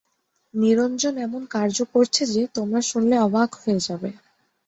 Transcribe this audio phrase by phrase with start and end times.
[0.53, 4.09] নিরঞ্জন এমন কার্য করছে যে, তোমরা শুনলে অবাক হয়ে যাবে।